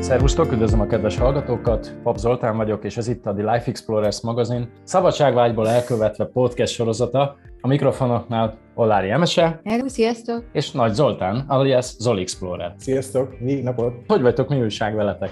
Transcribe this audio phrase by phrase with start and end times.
[0.00, 4.20] Szervusztok, üdvözlöm a kedves hallgatókat, Pap Zoltán vagyok, és ez itt a The Life Explorers
[4.20, 7.36] magazin, szabadságvágyból elkövetve podcast sorozata.
[7.64, 9.60] A mikrofonoknál Olári Emese.
[9.64, 10.44] Hello, sziasztok!
[10.52, 12.74] És Nagy Zoltán, alias Zoli Explorer.
[12.78, 13.94] Sziasztok, mi napot!
[14.06, 15.30] Hogy vagytok, mi újság veletek?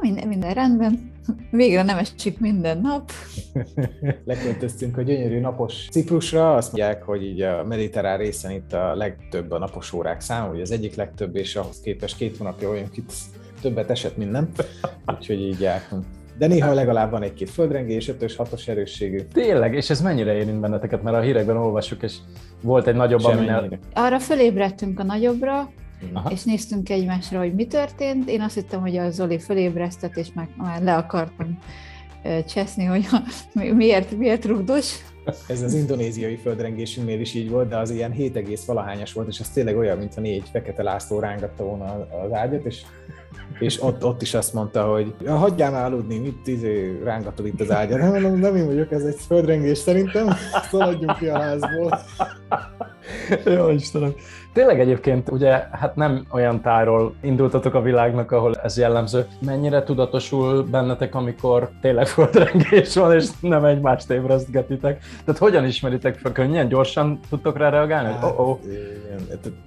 [0.00, 1.12] Minden, minden rendben.
[1.50, 3.10] Végre nem esik minden nap.
[4.24, 9.50] Leköltöztünk a gyönyörű napos Ciprusra, azt mondják, hogy így a mediterrán részen itt a legtöbb
[9.50, 13.12] a napos órák száma, hogy az egyik legtöbb, és ahhoz képest két hónapja olyan itt
[13.60, 14.48] többet esett, mint nem.
[15.06, 16.04] Úgyhogy így jártunk.
[16.38, 19.18] De néha legalább van egy-két földrengés, 5-ös, 6-os erősségű.
[19.32, 22.16] Tényleg, és ez mennyire érint benneteket, mert a hírekben olvassuk, és
[22.62, 23.78] volt egy nagyobb, aminél...
[23.94, 25.70] Arra fölébredtünk a nagyobbra,
[26.12, 26.30] Aha.
[26.30, 28.28] és néztünk egymásra, hogy mi történt.
[28.28, 31.58] Én azt hittem, hogy a Zoli fölébresztett, és meg már le akartam
[32.46, 33.06] cseszni, hogy
[33.74, 34.96] miért, miért rugdos.
[35.46, 39.50] Ez az indonéziai földrengésünknél is így volt, de az ilyen 7, valahányas volt, és ez
[39.50, 42.82] tényleg olyan, mintha négy fekete László rángatta volna az ágyat, és
[43.58, 47.60] és ott, ott is azt mondta, hogy ja, hagyjál már aludni, mit izé, rángatod itt
[47.60, 47.98] az ágyat.
[47.98, 50.28] Nem mondom, nem én vagyok, ez egy földrengés szerintem,
[50.70, 51.98] szaladjunk ki a házból.
[53.44, 54.14] Jó Istenem.
[54.52, 59.26] Tényleg egyébként ugye hát nem olyan tájról indultatok a világnak, ahol ez jellemző.
[59.40, 65.02] Mennyire tudatosul bennetek, amikor tényleg földrengés van, és nem egymást ébresztgetitek?
[65.24, 66.32] Tehát hogyan ismeritek fel?
[66.32, 68.12] Könnyen, gyorsan tudtok rá reagálni?
[68.12, 68.58] Hát, oh, oh.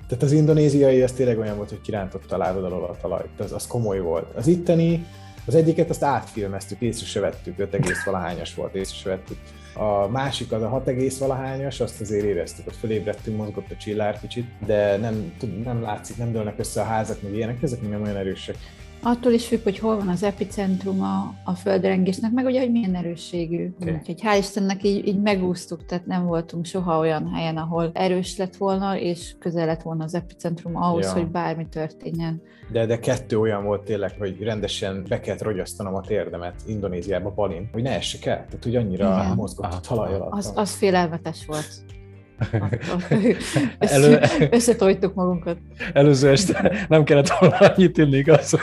[0.07, 3.39] Tehát az indonéziai, ez tényleg olyan volt, hogy kirántotta a lábad alól a talajt.
[3.39, 4.25] Az, az komoly volt.
[4.35, 5.05] Az itteni,
[5.45, 9.37] az egyiket azt átfilmeztük, észre se vettük, 5 egész valahányas volt, észre se vettük.
[9.77, 14.19] A másik az a 6 egész valahányas, azt azért éreztük, ott fölébredtünk, mozgott a csillár
[14.19, 18.01] kicsit, de nem, nem látszik, nem dőlnek össze a házak, meg ilyenek, ezek még nem
[18.01, 18.57] olyan erősek.
[19.01, 23.73] Attól is függ, hogy hol van az epicentruma a földrengésnek, meg ugye, hogy milyen erősségű.
[23.81, 23.93] Okay.
[23.93, 28.55] Úgyhogy hál' Istennek így, így megúsztuk, tehát nem voltunk soha olyan helyen, ahol erős lett
[28.55, 31.13] volna, és közel lett volna az epicentrum ahhoz, ja.
[31.13, 32.41] hogy bármi történjen.
[32.71, 37.69] De, de kettő olyan volt tényleg, hogy rendesen be kellett rogyasztanom a térdemet Indonéziába, Balin,
[37.71, 38.45] hogy ne essek el.
[38.45, 39.35] Tehát, hogy annyira Igen.
[39.35, 40.31] mozgott a talaj alatt.
[40.31, 41.67] Az, az félelmetes volt.
[43.79, 44.19] Elő...
[44.51, 45.57] Összetojtuk magunkat.
[45.93, 48.55] Előző este nem kellett volna annyit inni, igaz?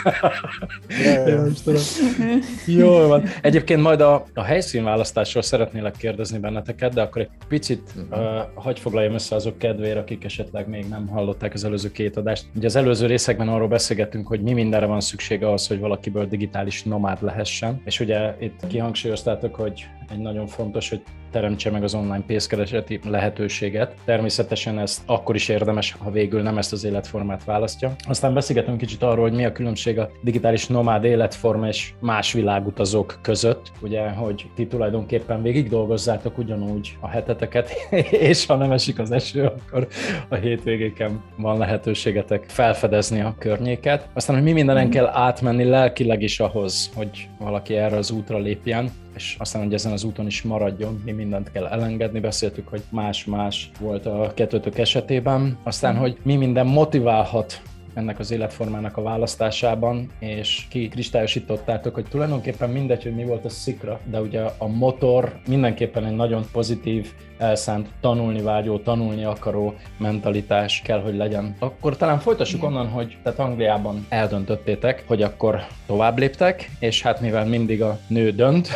[2.66, 3.24] Jól van.
[3.42, 8.18] Egyébként majd a, a helyszínválasztásról szeretnélek kérdezni benneteket, de akkor egy picit uh,
[8.54, 12.46] hagy foglaljam össze azok kedvére, akik esetleg még nem hallották az előző két adást.
[12.56, 16.82] Ugye az előző részekben arról beszélgettünk, hogy mi mindenre van szüksége ahhoz, hogy valakiből digitális
[16.82, 21.02] nomád lehessen, és ugye itt kihangsúlyoztátok, hogy egy nagyon fontos, hogy
[21.32, 23.94] teremtse meg az online pénzkereseti lehetőséget.
[24.04, 27.94] Természetesen ezt akkor is érdemes, ha végül nem ezt az életformát választja.
[28.09, 33.19] Aztán beszélgetünk kicsit arról, hogy mi a különbség a digitális nomád életforma és más világutazók
[33.22, 33.72] között.
[33.81, 37.70] Ugye, hogy ti tulajdonképpen végig dolgozzátok ugyanúgy a heteteket,
[38.31, 39.88] és ha nem esik az eső, akkor
[40.28, 44.09] a hétvégéken van lehetőségetek felfedezni a környéket.
[44.14, 48.91] Aztán, hogy mi mindenen kell átmenni lelkileg is ahhoz, hogy valaki erre az útra lépjen
[49.14, 53.70] és aztán, hogy ezen az úton is maradjon, mi mindent kell elengedni, beszéltük, hogy más-más
[53.80, 57.62] volt a kettőtök esetében, aztán, hogy mi minden motiválhat
[57.94, 63.48] ennek az életformának a választásában, és ki kristályosítottátok, hogy tulajdonképpen mindegy, hogy mi volt a
[63.48, 67.12] szikra, de ugye a motor mindenképpen egy nagyon pozitív,
[67.42, 71.56] elszánt, tanulni vágyó, tanulni akaró mentalitás kell, hogy legyen.
[71.58, 77.47] Akkor talán folytassuk onnan, hogy tehát Angliában eldöntöttétek, hogy akkor tovább léptek, és hát mivel
[77.47, 78.70] mindig a nő dönt,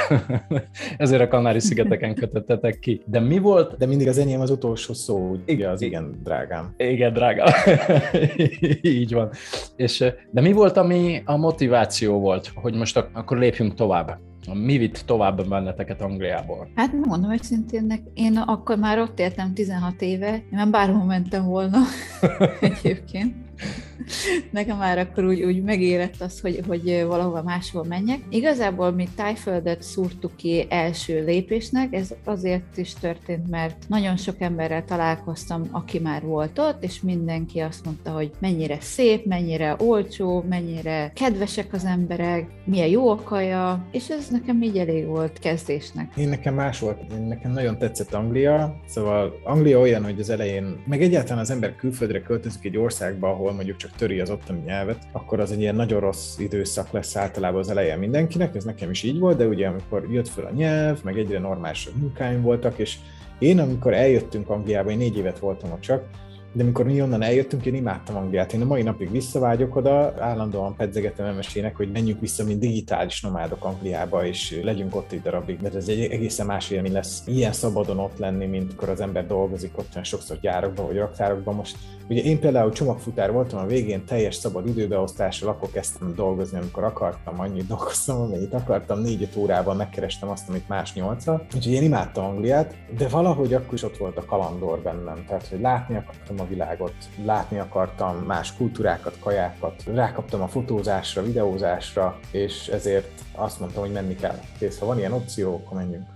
[0.99, 3.03] ezért a Kanári-szigeteken kötöttetek ki.
[3.05, 3.77] De mi volt?
[3.77, 6.75] De mindig az enyém az utolsó szó, ugye az igen, drágám.
[6.77, 7.53] Igen, drágám.
[8.83, 9.31] így van.
[9.77, 14.19] És, de mi volt, ami a motiváció volt, hogy most akkor lépjünk tovább?
[14.55, 16.69] Mi vitt tovább benneteket Angliából?
[16.75, 21.79] Hát mondom őszintén, én akkor már ott éltem 16 éve, én már bárhol mentem volna
[22.61, 23.35] egyébként.
[24.51, 28.19] Nekem már akkor úgy, úgy megérett az, hogy, hogy valahova máshol menjek.
[28.29, 34.85] Igazából mi tájföldet szúrtuk ki első lépésnek, ez azért is történt, mert nagyon sok emberrel
[34.85, 41.13] találkoztam, aki már volt ott, és mindenki azt mondta, hogy mennyire szép, mennyire olcsó, mennyire
[41.15, 46.13] kedvesek az emberek, milyen jó a kaja, és ez nekem így elég volt kezdésnek.
[46.17, 50.83] Én nekem más volt, én nekem nagyon tetszett Anglia, szóval Anglia olyan, hogy az elején,
[50.87, 55.09] meg egyáltalán az ember külföldre költözik egy országba, ahol mondjuk csak töri az ottani nyelvet,
[55.13, 59.03] akkor az egy ilyen nagyon rossz időszak lesz általában az elején mindenkinek, ez nekem is
[59.03, 62.97] így volt, de ugye amikor jött föl a nyelv, meg egyre normálisabb munkáim voltak, és
[63.39, 66.05] én amikor eljöttünk Angliába, én négy évet voltam ott csak,
[66.57, 68.53] de amikor mi onnan eljöttünk, én imádtam Angliát.
[68.53, 73.65] Én a mai napig visszavágyok oda, állandóan pedzegetem emesének, hogy menjünk vissza, mint digitális nomádok
[73.65, 77.99] Angliába, és legyünk ott egy darabig, mert ez egy egészen más élmény lesz ilyen szabadon
[77.99, 81.55] ott lenni, mint amikor az ember dolgozik ott sokszor gyárakban vagy raktárokban.
[81.55, 81.77] Most
[82.09, 87.41] ugye én például csomagfutár voltam a végén, teljes szabad időbeosztással, akkor kezdtem dolgozni, amikor akartam,
[87.41, 91.43] annyit dolgoztam, amennyit akartam, négy órában megkerestem azt, amit más nyolca.
[91.55, 95.25] Úgyhogy én imádtam Angliát, de valahogy akkor is ott volt a kalandor bennem.
[95.27, 96.95] Tehát, hogy látni akartam világot,
[97.25, 104.15] látni akartam más kultúrákat, kajákat, rákaptam a fotózásra, videózásra, és ezért azt mondtam, hogy menni
[104.15, 104.39] kell.
[104.59, 106.07] Kész, ha van ilyen opció, akkor menjünk.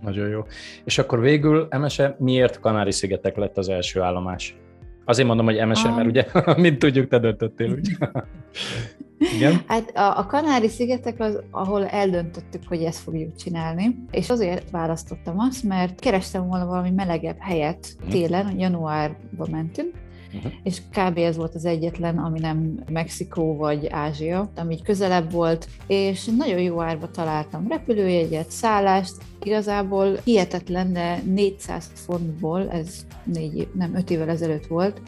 [0.00, 0.44] Nagyon jó.
[0.84, 4.56] És akkor végül, Emese, miért Kanári-szigetek lett az első állomás?
[5.04, 5.96] Azért mondom, hogy Emese, ah.
[5.96, 7.96] mert ugye, mint tudjuk, te döntöttél, úgy.
[9.36, 9.62] Igen?
[9.66, 15.62] Hát a, a Kanári-szigetek az, ahol eldöntöttük, hogy ezt fogjuk csinálni, és azért választottam azt,
[15.62, 18.10] mert kerestem volna valami melegebb helyet mhm.
[18.10, 19.94] télen, januárban mentünk,
[20.36, 20.52] uh-huh.
[20.62, 21.18] és kb.
[21.18, 26.60] ez volt az egyetlen, ami nem Mexikó vagy Ázsia, ami így közelebb volt, és nagyon
[26.60, 34.28] jó árba találtam repülőjegyet, szállást, igazából hihetetlen, de 400 fontból, ez négy, nem 5 évvel
[34.28, 35.00] ezelőtt volt,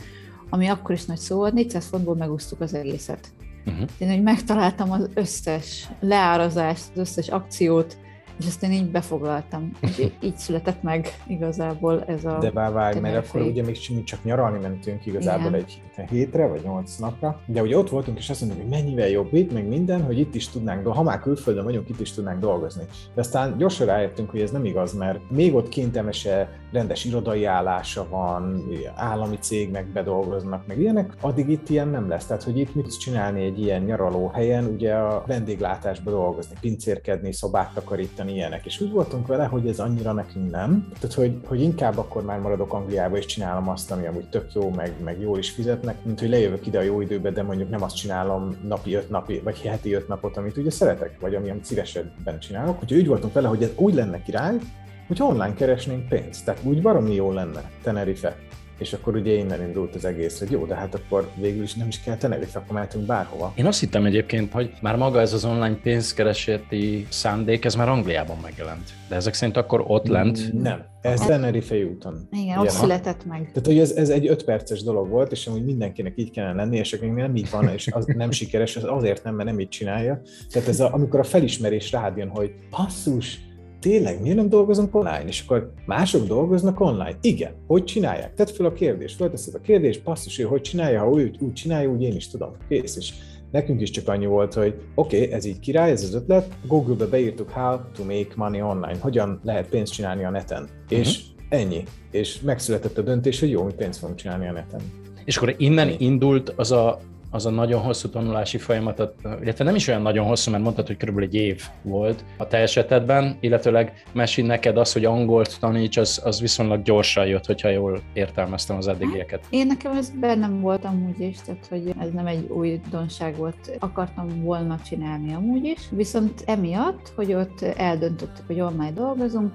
[0.50, 3.28] ami akkor is nagy szó volt, 400 fontból megúsztuk az egészet.
[3.66, 3.88] Uh-huh.
[3.98, 7.96] Én hogy megtaláltam az összes leárazást, az összes akciót,
[8.38, 9.70] és ezt én így befoglaltam.
[9.80, 12.38] És így született meg igazából ez a...
[12.38, 15.54] De várj, várj mert akkor ugye még csak nyaralni mentünk igazából Igen.
[15.54, 19.34] egy hétre, vagy nyolc napra, de ugye ott voltunk, és azt mondjuk, hogy mennyivel jobb
[19.34, 22.84] itt, meg minden, hogy itt is tudnánk, ha már külföldön vagyunk, itt is tudnánk dolgozni.
[23.14, 27.44] De aztán gyorsan rájöttünk, hogy ez nem igaz, mert még ott kint emese rendes irodai
[27.44, 28.64] állása van,
[28.94, 32.26] állami cégnek bedolgoznak, meg ilyenek, addig itt ilyen nem lesz.
[32.26, 37.74] Tehát, hogy itt mit csinálni egy ilyen nyaraló helyen, ugye a vendéglátásba dolgozni, pincérkedni, szobát
[37.74, 38.66] takarítani, ilyenek.
[38.66, 40.88] És úgy voltunk vele, hogy ez annyira nekünk nem.
[41.00, 44.70] Tehát, hogy, hogy inkább akkor már maradok Angliába, és csinálom azt, ami amúgy tök jó,
[44.70, 47.82] meg, meg jól is fizetnek, mint hogy lejövök ide a jó időbe, de mondjuk nem
[47.82, 51.64] azt csinálom napi öt napi, vagy heti öt napot, amit ugye szeretek, vagy ami, amit
[51.64, 52.82] szívesebben csinálok.
[52.82, 54.58] Úgyhogy úgy voltunk vele, hogy ez úgy lenne király,
[55.06, 56.44] hogy online keresnénk pénzt.
[56.44, 58.36] Tehát úgy baromi jó lenne Tenerife
[58.78, 61.88] és akkor ugye innen indult az egész, hogy jó, de hát akkor végül is nem
[61.88, 63.52] is kell Tenerife, akkor mehetünk bárhova.
[63.56, 68.36] Én azt hittem egyébként, hogy már maga ez az online pénzkereseti szándék, ez már Angliában
[68.42, 68.90] megjelent.
[69.08, 70.54] De ezek szerint akkor ott lent?
[70.54, 72.28] Mm, nem, ez Tenerife úton.
[72.30, 73.38] Igen, ott született meg.
[73.38, 76.76] Tehát, hogy ez, ez egy öt perces dolog volt, és amúgy mindenkinek így kellene lenni,
[76.76, 79.68] és akkor nem így van, és az nem sikeres, az azért nem, mert nem így
[79.68, 80.20] csinálja.
[80.50, 83.38] Tehát ez a, amikor a felismerés rád jön, hogy passzus,
[83.86, 85.24] tényleg miért nem dolgozunk online?
[85.26, 87.16] És akkor mások dolgoznak online.
[87.20, 88.34] Igen, hogy csinálják?
[88.34, 92.02] Tedd fel a kérdést, fölteszed a kérdést, passzus, hogy csinálja, ha úgy, úgy csinálja, úgy
[92.02, 92.50] én is tudom.
[92.68, 93.12] Kész, és
[93.50, 97.06] nekünk is csak annyi volt, hogy oké, okay, ez így király, ez az ötlet, Google-be
[97.06, 100.62] beírtuk how to make money online, hogyan lehet pénzt csinálni a neten.
[100.62, 100.98] Uh-huh.
[100.98, 101.82] És ennyi.
[102.10, 104.80] És megszületett a döntés, hogy jó, mi pénzt fogunk csinálni a neten.
[105.24, 107.00] És akkor innen indult az a
[107.36, 110.96] az a nagyon hosszú tanulási folyamatot, illetve nem is olyan nagyon hosszú, mert mondtad, hogy
[110.96, 116.20] körülbelül egy év volt a te esetedben, illetőleg Mesi, neked az, hogy angolt taníts, az,
[116.24, 119.40] az viszonylag gyorsan jött, hogyha jól értelmeztem az eddigieket.
[119.42, 123.76] Hát, én nekem ez bennem volt amúgy is, tehát hogy ez nem egy újdonság volt,
[123.78, 129.52] akartam volna csinálni amúgy is, viszont emiatt, hogy ott eldöntöttük, hogy online dolgozunk,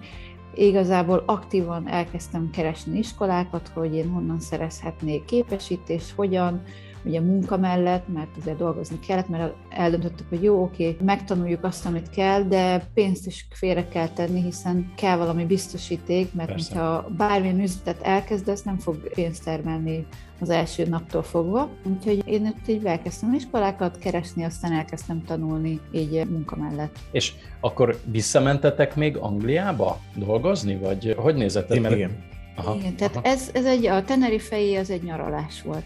[0.53, 6.61] igazából aktívan elkezdtem keresni iskolákat, hogy én honnan szerezhetnék képesítést, hogyan,
[7.03, 12.09] ugye munka mellett, mert azért dolgozni kellett, mert eldöntöttük, hogy jó, oké, megtanuljuk azt, amit
[12.09, 16.79] kell, de pénzt is félre kell tenni, hiszen kell valami biztosíték, mert Persze.
[16.79, 20.05] ha bármilyen üzletet elkezdesz, nem fog pénzt termelni
[20.39, 21.69] az első naptól fogva.
[21.83, 26.95] Úgyhogy én itt így elkezdtem iskolákat keresni, aztán elkezdtem tanulni így munka mellett.
[27.11, 31.79] És akkor visszamentetek még Angliába dolgozni, vagy hogy nézett?
[31.79, 31.95] Mert...
[31.95, 32.29] Igen.
[32.55, 33.25] Aha, Igen, tehát aha.
[33.25, 35.85] Ez, ez egy, a Tenerife az egy nyaralás volt.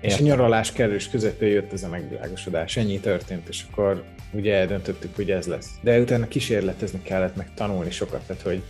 [0.00, 5.16] És a nyaralás kellős közepén jött ez a megvilágosodás, ennyi történt, és akkor ugye eldöntöttük,
[5.16, 5.70] hogy ez lesz.
[5.82, 8.62] De utána kísérletezni kellett, meg tanulni sokat, tehát hogy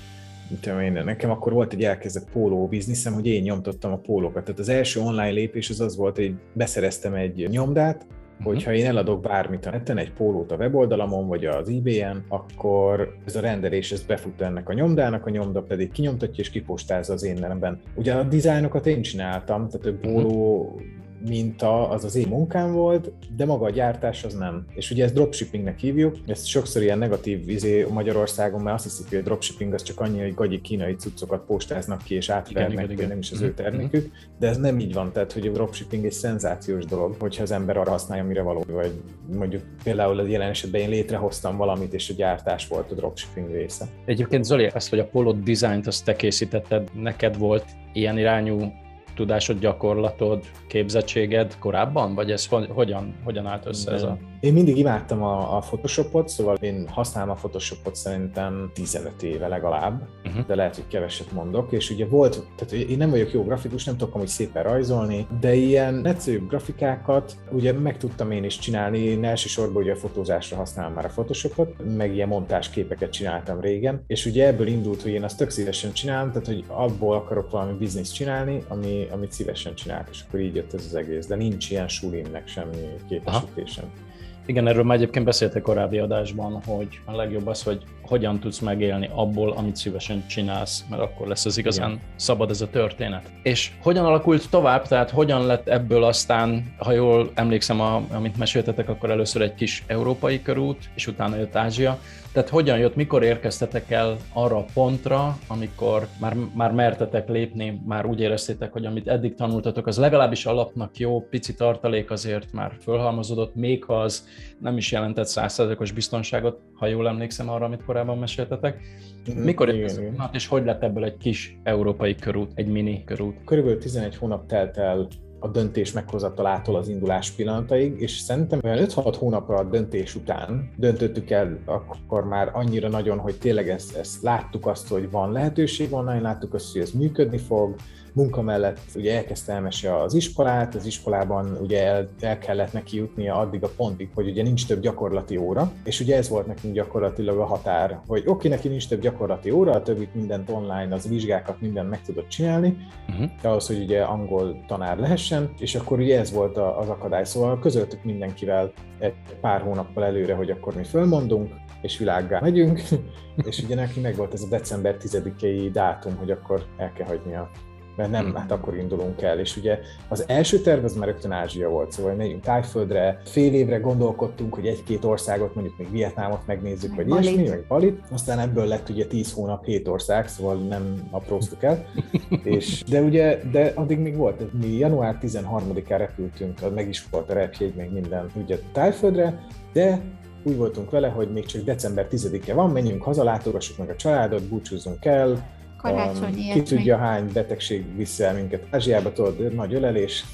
[0.60, 4.44] tudom én, nekem akkor volt egy elkezdett póló bizniszem, hogy én nyomtottam a pólókat.
[4.44, 8.06] Tehát az első online lépés az az volt, hogy beszereztem egy nyomdát,
[8.40, 8.52] Uh-huh.
[8.52, 13.36] Hogyha én eladok bármit a neten, egy pólót a weboldalamon, vagy az eBay-en, akkor ez
[13.36, 17.36] a rendelés ez befut ennek a nyomdának, a nyomda pedig kinyomtatja és kipostázza az én
[17.40, 17.80] nevemben.
[17.94, 23.12] Ugye a dizájnokat én csináltam, tehát a póló uh-huh minta az az én munkám volt,
[23.36, 24.66] de maga a gyártás az nem.
[24.74, 29.18] És ugye ezt dropshippingnek hívjuk, ezt sokszor ilyen negatív izé Magyarországon, mert azt hiszik, hogy
[29.18, 33.18] a dropshipping az csak annyi, hogy gagyi kínai cuccokat postáznak ki és átvernek, hogy nem
[33.18, 34.12] is az ő mhm, termékük, mhm.
[34.38, 37.76] de ez nem így van, tehát hogy a dropshipping egy szenzációs dolog, hogyha az ember
[37.76, 38.92] arra használja, mire való, vagy
[39.36, 43.86] mondjuk például az jelen esetben én létrehoztam valamit, és a gyártás volt a dropshipping része.
[44.04, 48.72] Egyébként Zoli, ezt, hogy a Polo Design-t azt te készítetted, neked volt ilyen irányú
[49.18, 54.18] tudásod, gyakorlatod, képzettséged korábban, vagy ez hogyan, hogyan állt össze ez a...
[54.40, 60.08] Én mindig imádtam a, a Photoshopot, szóval én használom a Photoshopot szerintem 15 éve legalább,
[60.24, 60.46] uh-huh.
[60.46, 63.96] de lehet, hogy keveset mondok, és ugye volt, tehát én nem vagyok jó grafikus, nem
[63.96, 69.24] tudok amúgy szépen rajzolni, de ilyen egyszerűbb grafikákat ugye meg tudtam én is csinálni, én
[69.24, 74.26] elsősorban ugye a fotózásra használom már a Photoshopot, meg ilyen montás képeket csináltam régen, és
[74.26, 78.14] ugye ebből indult, hogy én azt tök szívesen csinálom, tehát hogy abból akarok valami bizniszt
[78.14, 81.88] csinálni, ami, amit szívesen csinálok, és akkor így jött ez az egész, de nincs ilyen
[81.88, 84.06] sulimnek semmi képesítésem.
[84.48, 89.08] Igen, erről már egyébként beszéltek korábbi adásban, hogy a legjobb az, hogy hogyan tudsz megélni
[89.14, 92.02] abból, amit szívesen csinálsz, mert akkor lesz az igazán Igen.
[92.16, 93.30] szabad ez a történet.
[93.42, 98.88] És hogyan alakult tovább, tehát hogyan lett ebből aztán, ha jól emlékszem, a, amit meséltetek,
[98.88, 101.98] akkor először egy kis európai körút, és utána jött Ázsia.
[102.38, 108.06] Tehát hogyan jött, mikor érkeztetek el arra a pontra, amikor már, már mertetek lépni, már
[108.06, 113.54] úgy éreztétek, hogy amit eddig tanultatok, az legalábbis alapnak jó, pici tartalék azért már fölhalmozódott,
[113.54, 114.26] még ha az
[114.60, 118.80] nem is jelentett százszerzekos biztonságot, ha jól emlékszem arra, amit korábban meséltetek.
[119.26, 119.38] Mhm.
[119.38, 123.36] Mikor érkezett és hogy lett ebből egy kis európai körút, egy mini körút?
[123.44, 129.14] Körülbelül 11 hónap telt el a döntés meghozatalától az indulás pillanataig, és szerintem olyan 5-6
[129.18, 134.66] hónapra a döntés után döntöttük el akkor már annyira nagyon, hogy tényleg ezt, ezt láttuk
[134.66, 137.74] azt, hogy van lehetőség online, láttuk azt, hogy ez működni fog,
[138.18, 143.36] munka mellett ugye elkezdte elmese az iskolát, az iskolában ugye el, el kellett neki jutnia
[143.36, 147.38] addig a pontig, hogy ugye nincs több gyakorlati óra, és ugye ez volt nekünk gyakorlatilag
[147.38, 151.08] a határ, hogy oké, okay, neki nincs több gyakorlati óra, a többit mindent online, az
[151.08, 152.76] vizsgákat mindent meg tudott csinálni,
[153.08, 153.30] uh-huh.
[153.42, 157.24] ahhoz, hogy ugye angol tanár lehessen, és akkor ugye ez volt az akadály.
[157.24, 162.82] Szóval közöltük mindenkivel egy pár hónappal előre, hogy akkor mi fölmondunk, és világgá megyünk,
[163.48, 167.34] és ugye neki meg volt ez a december 10-i dátum, hogy akkor el kell hagyni
[167.34, 167.50] a
[167.98, 168.34] mert nem, hmm.
[168.34, 169.38] hát akkor indulunk el.
[169.38, 169.78] És ugye
[170.08, 174.66] az első terv az már rögtön Ázsia volt, szóval megyünk Tájföldre, fél évre gondolkodtunk, hogy
[174.66, 177.24] egy-két országot, mondjuk még Vietnámot megnézzük, vagy Balit.
[177.24, 178.00] ilyesmi, meg Balit.
[178.10, 181.84] Aztán ebből lett ugye 10 hónap, 7 ország, szóval nem apróztuk el.
[182.42, 187.34] és, de ugye, de addig még volt, mi január 13-án repültünk, meg is volt a
[187.34, 190.00] repjegy, meg minden ugye Tájföldre, de
[190.42, 194.42] úgy voltunk vele, hogy még csak december 10-e van, menjünk haza, látogassuk meg a családot,
[194.42, 200.24] búcsúzzunk el, Karácsony, um, Ki tudja hány betegség viszi el minket Ázsiába, tudod, nagy ölelés.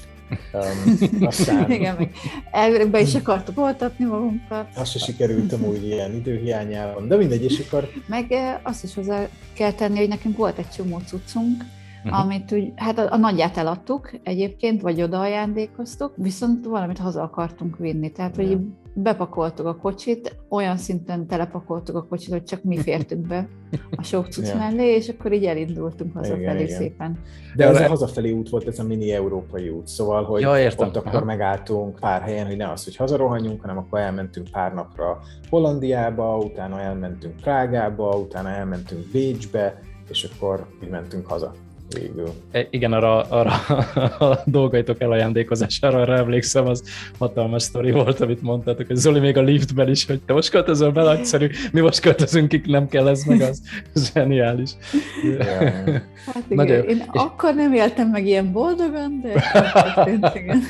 [0.53, 0.97] Um,
[1.27, 1.71] aztán...
[1.71, 2.11] Igen, meg
[2.51, 4.67] elvekbe is akartuk oltatni magunkat.
[4.75, 7.89] Azt se sikerült úgy ilyen időhiányában, de mindegy, és akkor...
[8.07, 8.33] Meg
[8.63, 11.63] azt is hozzá kell tenni, hogy nekünk volt egy csomó cuccunk,
[12.05, 12.19] uh-huh.
[12.19, 17.77] amit úgy, hát a, a nagyját eladtuk egyébként, vagy oda ajándékoztuk, viszont valamit haza akartunk
[17.77, 18.57] vinni, tehát hogy
[18.97, 23.47] bepakoltuk a kocsit, olyan szinten telepakoltuk a kocsit, hogy csak mi fértünk be
[23.95, 24.55] a sok cucc ja.
[24.55, 26.77] mellé, és akkor így elindultunk hazafelé igen, igen.
[26.77, 27.19] szépen.
[27.55, 30.87] De ez a hazafelé út volt, ez a mini európai út, szóval, hogy ja, értem.
[30.87, 35.19] ott akkor megálltunk pár helyen, hogy ne az, hogy hazarohanjunk, hanem akkor elmentünk pár napra
[35.49, 41.51] Hollandiába, utána elmentünk Prágába, utána elmentünk Bécsbe, és akkor így mentünk haza
[41.93, 42.33] végül.
[42.51, 43.51] E, igen, arra, arra
[44.19, 46.83] a dolgaitok elajándékozására, arra emlékszem, az
[47.17, 50.91] hatalmas sztori volt, amit mondtátok, hogy Zoli még a liftben is, hogy te most költözöl
[50.91, 53.61] be, nagyszerű, mi most költözünk, kik nem kell ez meg, az
[54.13, 54.71] zseniális.
[56.25, 57.03] Hát igen, Nagyon én és...
[57.11, 59.43] akkor nem éltem meg ilyen boldogan, de
[60.39, 60.63] igen.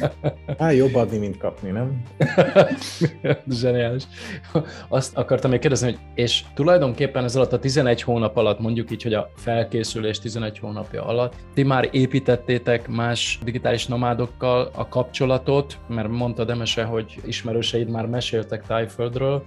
[0.58, 2.02] Á, jobb adni, mint kapni, nem?
[3.60, 4.04] Zseniális.
[4.88, 9.04] Azt akartam még kérdezni, hogy és tulajdonképpen ez alatt a 11 hónap alatt, mondjuk így,
[9.04, 11.34] hogy a felkészülés 11 hónapja alatt.
[11.54, 18.66] Ti már építettétek más digitális nomádokkal a kapcsolatot, mert mondta Demese, hogy ismerőseid már meséltek
[18.66, 19.44] Tájföldről,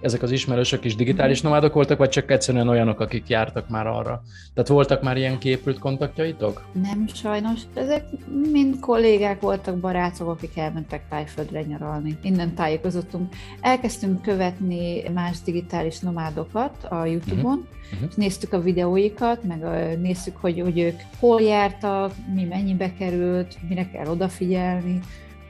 [0.00, 1.48] ezek az ismerősök is digitális mhm.
[1.48, 4.22] nomádok voltak, vagy csak egyszerűen olyanok, akik jártak már arra?
[4.54, 6.64] Tehát voltak már ilyen képült kontaktjaitok?
[6.72, 7.60] Nem, sajnos.
[7.74, 8.04] Ezek
[8.52, 12.18] mind kollégák voltak, barátok, akik elmentek tájföldre nyaralni.
[12.22, 13.34] Innen tájékozottunk.
[13.60, 17.78] Elkezdtünk követni más digitális nomádokat a YouTube-on, uh-huh.
[17.92, 18.08] Uh-huh.
[18.08, 23.56] és néztük a videóikat, meg a, néztük, hogy, hogy ők hol jártak, mi mennyibe került,
[23.68, 25.00] mire kell odafigyelni,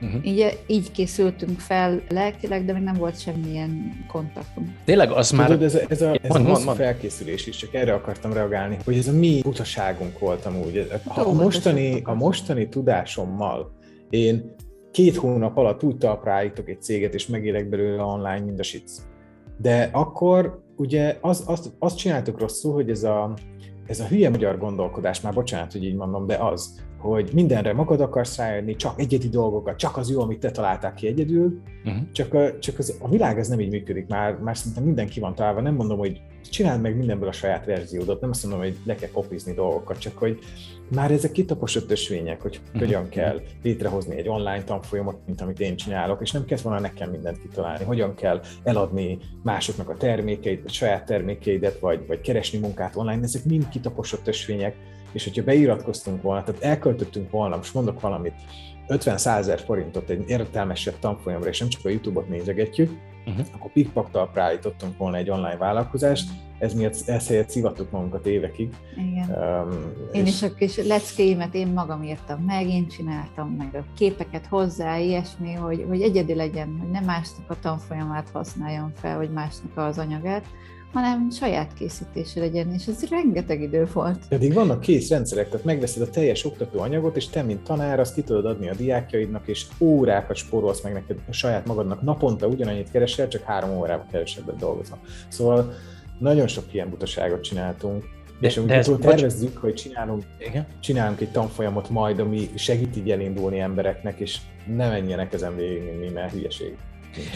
[0.02, 0.26] Uh-huh.
[0.26, 4.68] Így, így készültünk fel lelkileg, de még nem volt semmilyen kontaktunk.
[4.84, 5.46] Tényleg az már...
[5.46, 6.76] Tudod, ez a, ez a, ez mond, a mond, mond.
[6.76, 10.90] felkészülés is, csak erre akartam reagálni, hogy ez a mi utaságunk volt amúgy.
[11.04, 13.72] A, a, mostani, a mostani tudásommal
[14.10, 14.54] én
[14.90, 19.02] két hónap alatt úgy talpra állítok egy céget, és megélek belőle online, mind a sic.
[19.56, 23.34] De akkor ugye az, azt, azt csináltuk rosszul, hogy ez a,
[23.86, 28.00] ez a hülye magyar gondolkodás, már bocsánat, hogy így mondom, de az, hogy mindenre magad
[28.00, 32.02] akarsz rájönni, csak egyedi dolgokat, csak az jó, amit te találtál ki egyedül, uh-huh.
[32.12, 35.34] csak, a, csak az, a világ ez nem így működik, már, már szerintem mindenki van
[35.34, 38.94] találva, nem mondom, hogy csináld meg mindenből a saját verziódat, nem azt mondom, hogy le
[38.94, 40.38] kell kopizni dolgokat, csak hogy
[40.94, 42.80] már ezek kitaposott ösvények, hogy uh-huh.
[42.80, 47.10] hogyan kell létrehozni egy online tanfolyamot, mint amit én csinálok, és nem kell volna nekem
[47.10, 52.96] mindent kitalálni, hogyan kell eladni másoknak a termékeit, vagy saját termékeidet, vagy, vagy keresni munkát
[52.96, 54.76] online, ezek mind kitaposott ösvények,
[55.12, 58.34] és hogyha beiratkoztunk volna, tehát elköltöttünk volna, most mondok valamit,
[58.88, 62.90] 50-100 ezer forintot egy értelmesebb tanfolyamra, és nem csak a YouTube-ot nézegetjük,
[63.26, 63.46] uh-huh.
[63.52, 68.74] akkor pikpak talpra állítottunk volna egy online vállalkozást, ez miatt ezt helyett szivattuk magunkat évekig.
[68.96, 69.28] Igen.
[69.30, 70.28] Um, én és...
[70.28, 75.52] is a kis leckéimet én magam írtam meg, én csináltam meg a képeket hozzá, ilyesmi,
[75.52, 80.44] hogy, hogy egyedi legyen, hogy nem másnak a tanfolyamát használjam fel, vagy másnak az anyagát,
[80.92, 84.18] hanem saját készítése legyen, és ez rengeteg idő volt.
[84.28, 88.22] Pedig vannak kész rendszerek, tehát megveszed a teljes oktatóanyagot, és te, mint tanár, azt ki
[88.22, 92.02] tudod adni a diákjaidnak, és órákat spórolsz meg neked a saját magadnak.
[92.02, 94.98] Naponta ugyanannyit keresel, csak három órával kevesebbet dolgozol.
[95.28, 95.72] Szóval
[96.18, 98.04] nagyon sok ilyen butaságot csináltunk,
[98.40, 100.66] de, és amikor tervezzük, hogy csinálunk, igen?
[100.80, 106.32] csinálunk egy tanfolyamot majd, ami segít így elindulni embereknek, és ne menjenek ezen végig, mert
[106.32, 106.76] hülyeség.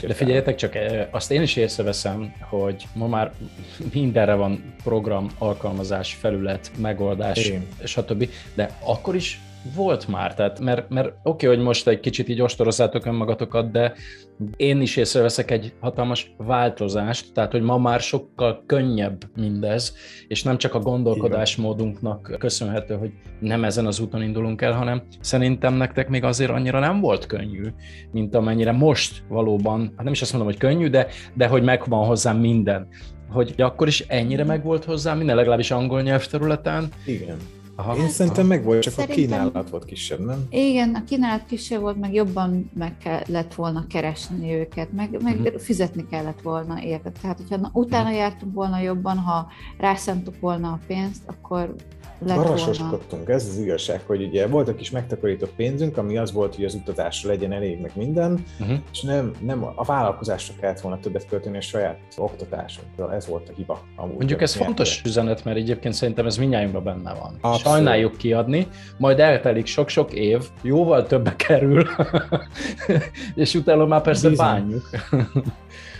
[0.07, 3.33] De figyeljetek csak, eh, azt én is észreveszem, hogy ma már
[3.93, 7.67] mindenre van program, alkalmazás, felület, megoldás, én.
[7.85, 8.29] stb.
[8.55, 9.41] De akkor is
[9.75, 13.93] volt már, tehát mert, mert oké, okay, hogy most egy kicsit így ostorozzátok önmagatokat, de
[14.57, 19.95] én is észreveszek egy hatalmas változást, tehát hogy ma már sokkal könnyebb mindez,
[20.29, 25.75] és nem csak a gondolkodásmódunknak köszönhető, hogy nem ezen az úton indulunk el, hanem szerintem
[25.75, 27.63] nektek még azért annyira nem volt könnyű,
[28.13, 32.07] mint amennyire most valóban, hát nem is azt mondom, hogy könnyű, de, de hogy megvan
[32.07, 32.89] hozzá minden.
[33.31, 36.89] Hogy akkor is ennyire meg volt hozzá minden, legalábbis angol nyelvterületen.
[37.07, 37.37] Igen
[37.77, 40.47] Aha, Én szerintem meg volt, csak szerintem, a kínálat volt kisebb, nem?
[40.51, 45.61] Igen, a kínálat kisebb volt, meg jobban meg kellett volna keresni őket, meg, meg uh-huh.
[45.61, 47.11] fizetni kellett volna érte.
[47.21, 48.19] Tehát, hogyha na, utána uh-huh.
[48.19, 51.75] jártunk volna jobban, ha rászántuk volna a pénzt, akkor
[52.19, 56.65] Barasoskodtunk, ez az igazság, hogy ugye volt a kis megtakarított pénzünk, ami az volt, hogy
[56.65, 58.79] az utazásra legyen elég, meg minden, uh-huh.
[58.93, 63.53] és nem, nem a vállalkozásra kellett volna többet költeni a saját oktatásunkra, ez volt a
[63.57, 63.81] hiba.
[63.97, 67.39] Amúgy Mondjuk ez fontos üzenet, mert egyébként szerintem ez mindjárt benne van.
[67.41, 67.61] Abszolút.
[67.61, 68.67] Sajnáljuk kiadni,
[68.99, 71.87] majd eltelik sok-sok év, jóval többe kerül,
[73.35, 74.47] és utána már persze Bizony.
[74.47, 74.91] bánjuk.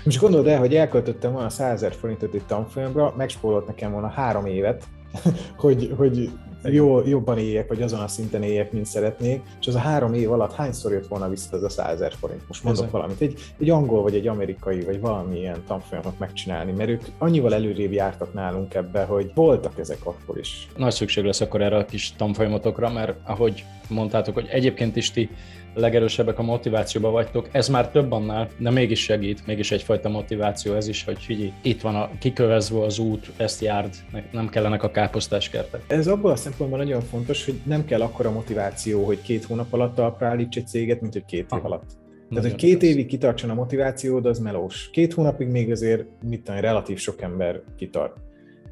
[0.05, 4.47] Most gondolod el, hogy elköltöttem volna 100 ezer forintot egy tanfolyamra, megspórolt nekem volna három
[4.47, 4.85] évet,
[5.57, 6.31] hogy, hogy
[6.73, 10.33] jó, jobban éljek, vagy azon a szinten éljek, mint szeretnék, és az a három év
[10.33, 12.43] alatt hányszor jött volna vissza az a 100 ezer forint?
[12.49, 13.01] Most mondok Ezen.
[13.01, 13.21] valamit.
[13.21, 18.33] Egy, egy angol, vagy egy amerikai, vagy valamilyen tanfolyamot megcsinálni, mert ők annyival előrébb jártak
[18.35, 20.69] nálunk ebbe, hogy voltak ezek akkor is.
[20.77, 25.31] Nagy szükség lesz akkor erre a kis tanfolyamotokra, mert ahogy mondtátok, hogy egyébként is ti
[25.75, 30.89] legerősebbek a motivációban vagytok, ez már több annál, de mégis segít, mégis egyfajta motiváció ez
[30.89, 33.95] is, hogy figyelj, itt van a kikövezve az út, ezt járd,
[34.31, 35.83] nem kellenek a káposztás kertek.
[35.87, 39.95] Ez abból a szempontból nagyon fontos, hogy nem kell akkora motiváció, hogy két hónap alatt
[39.95, 42.03] talpra állíts egy céget, mint hogy két év alatt.
[42.29, 44.91] Tehát, hogy két évig kitartson a motivációd, az melós.
[44.91, 48.17] Két hónapig még azért, mit tudom, relatív sok ember kitart.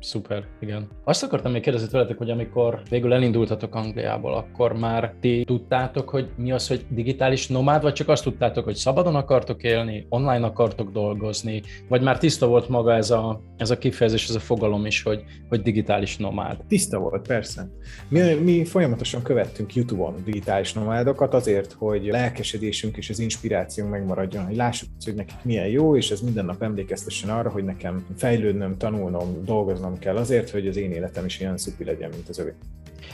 [0.03, 0.88] Szuper, igen.
[1.05, 6.31] Azt akartam még kérdezni tőletek, hogy amikor végül elindultatok Angliából, akkor már ti tudtátok, hogy
[6.37, 10.93] mi az, hogy digitális nomád, vagy csak azt tudtátok, hogy szabadon akartok élni, online akartok
[10.93, 15.03] dolgozni, vagy már tiszta volt maga ez a, ez a kifejezés, ez a fogalom is,
[15.03, 16.65] hogy, hogy digitális nomád?
[16.69, 17.69] Tiszta volt, persze.
[18.09, 24.57] Mi, mi folyamatosan követtünk YouTube-on digitális nomádokat azért, hogy lelkesedésünk és az inspirációnk megmaradjon, hogy
[24.57, 29.45] lássuk, hogy nekik milyen jó, és ez minden nap emlékeztessen arra, hogy nekem fejlődnöm, tanulnom,
[29.45, 32.52] dolgoznom dolgoznom kell azért, hogy az én életem is ilyen szupi legyen, mint az övé.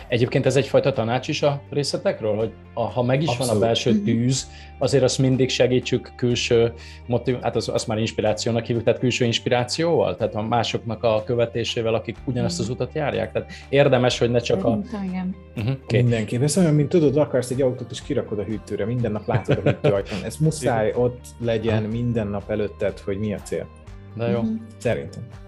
[0.09, 3.49] Egyébként ez egyfajta tanács is a részletekről, hogy a, ha meg is Abszolút.
[3.49, 4.05] van a belső mhm.
[4.05, 4.47] tűz,
[4.79, 6.73] azért azt mindig segítsük külső
[7.07, 11.95] motiv, hát az, azt már inspirációnak hívjuk, tehát külső inspirációval, tehát a másoknak a követésével,
[11.95, 12.75] akik ugyanazt az mhm.
[12.75, 13.33] utat járják.
[13.33, 14.79] Tehát érdemes, hogy ne csak a...
[15.05, 15.35] Igen.
[15.57, 16.01] Uh-huh, okay.
[16.01, 16.43] Mindenképp.
[16.43, 19.71] Ez olyan, mint tudod, akarsz egy autót, és kirakod a hűtőre, minden nap látod a
[19.71, 20.25] hűtőajtón.
[20.25, 23.67] Ez muszáj ott legyen minden nap előtted, hogy mi a cél.
[24.15, 24.39] De jó.
[24.39, 24.57] Uh-huh.
[24.79, 25.48] Szerintem.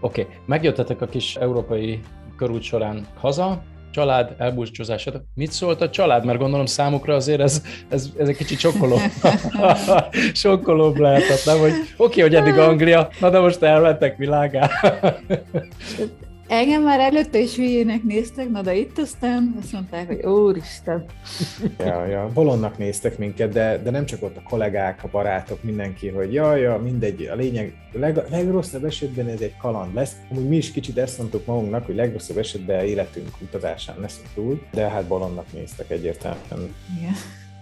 [0.00, 0.34] Oké, okay.
[0.46, 2.00] megjöttetek a kis európai
[2.36, 5.08] körút során haza, család, elbúcsúzás.
[5.34, 6.24] Mit szólt a család?
[6.24, 8.96] Mert gondolom számukra azért ez, ez, ez egy kicsit sokkoló.
[10.32, 11.58] sokkolóbb lehetett, nem?
[11.58, 14.70] Hogy oké, okay, hogy eddig Anglia, na de most elvettek világá.
[16.48, 21.04] Engem már előtte is hülyének néztek, na de itt aztán azt mondták, hogy úristen.
[21.78, 26.08] Ja, ja, bolondnak néztek minket, de, de nem csak ott a kollégák, a barátok, mindenki,
[26.08, 30.16] hogy jaj, ja, mindegy, a lényeg, leg, legrosszabb esetben ez egy kaland lesz.
[30.30, 34.88] Amúgy mi is kicsit ezt mondtuk magunknak, hogy legrosszabb esetben életünk utazásán leszünk túl, de
[34.88, 36.74] hát bolondnak néztek egyértelműen.
[36.98, 37.12] Igen.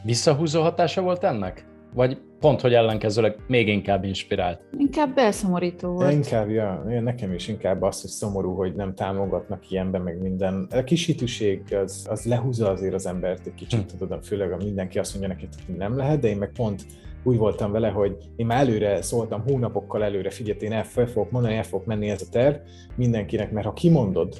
[0.02, 1.64] Visszahúzó hatása volt ennek?
[1.94, 4.60] Vagy pont, hogy ellenkezőleg még inkább inspirált?
[4.78, 6.12] Inkább belszomorító volt.
[6.12, 10.66] Inkább, ja, nekem is inkább az, hogy szomorú, hogy nem támogatnak ilyenben, meg minden.
[10.70, 13.98] A kis hitűség az, az lehúzza azért az embert egy kicsit, hm.
[13.98, 16.82] tudod, főleg a mindenki azt mondja neked, hogy nem lehet, de én meg pont
[17.22, 21.54] úgy voltam vele, hogy én már előre szóltam, hónapokkal előre, figyelj, én el fogok mondani,
[21.54, 22.56] el fogok menni ez a terv
[22.96, 24.34] mindenkinek, mert ha kimondod,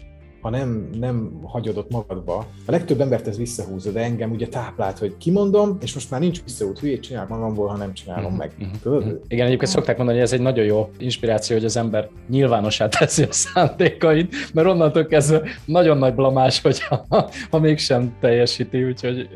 [0.46, 4.98] ha nem, nem hagyod ott magadba, a legtöbb embert ez visszahúzza, de engem ugye táplált,
[4.98, 8.38] hogy kimondom, és most már nincs visszaút, hülyét csinálok magamból, ha nem csinálom uh-huh.
[8.38, 8.52] meg.
[8.58, 8.80] Uh-huh.
[8.82, 9.20] Tudod?
[9.28, 13.22] Igen, egyébként szokták mondani, hogy ez egy nagyon jó inspiráció, hogy az ember nyilvánosá teszi
[13.22, 17.06] a szándékait, mert onnantól kezdve nagyon nagy blamás, hogyha
[17.50, 19.28] ha mégsem teljesíti, úgyhogy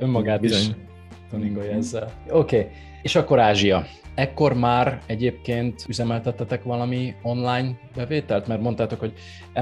[0.00, 0.60] önmagát Bizony.
[0.60, 0.70] is
[1.30, 2.12] tuningolja ezzel.
[2.30, 2.70] Oké, okay.
[3.02, 3.86] és akkor Ázsia.
[4.14, 8.46] Ekkor már egyébként üzemeltettetek valami online bevételt?
[8.46, 9.12] Mert mondtátok, hogy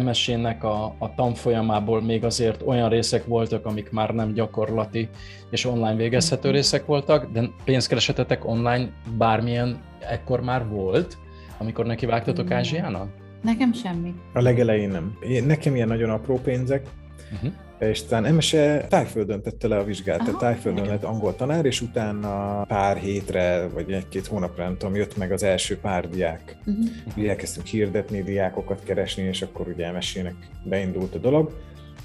[0.04, 5.08] MSC-nek a, a tanfolyamából még azért olyan részek voltak, amik már nem gyakorlati
[5.50, 6.56] és online végezhető mhm.
[6.56, 11.18] részek voltak, de pénzkeresetetek online bármilyen ekkor már volt,
[11.58, 13.08] amikor neki vágtatok Ázsiának?
[13.42, 14.14] Nekem semmi.
[14.32, 15.18] A legelején nem.
[15.46, 16.86] Nekem ilyen nagyon apró pénzek,
[17.32, 17.52] uh-huh
[17.88, 21.80] és talán MSE tájföldön tette le a vizsgát, Aha, tehát tájföldön lett angol tanár, és
[21.80, 26.56] utána pár hétre, vagy egy-két hónapra, nem tudom, jött meg az első pár diák.
[26.66, 27.28] Uh-huh.
[27.28, 31.60] Elkezdtünk hirdetni, diákokat keresni, és akkor ugye MSE-nek beindult a dolog.